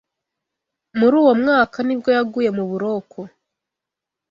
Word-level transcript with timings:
Muri 0.97 1.15
uwo 1.21 1.33
mwaka 1.41 1.77
nibwo 1.85 2.09
yaguye 2.17 2.49
mu 2.57 2.63
buroko 2.71 3.19